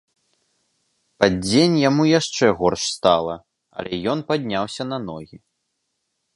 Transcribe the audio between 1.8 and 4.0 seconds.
яму яшчэ горш стала, але